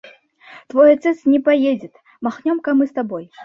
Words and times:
Твой 0.67 0.93
отец 0.93 1.25
не 1.25 1.39
поедет; 1.39 1.93
махнем-ка 2.21 2.73
мы 2.73 2.87
с 2.87 2.91
тобой! 2.91 3.29